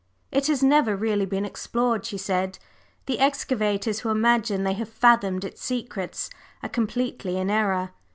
[0.31, 2.57] "It has never really been explored," she said.
[3.05, 6.31] "The excavators who imagine they have fathomed its secrets
[6.63, 7.91] are completely in error.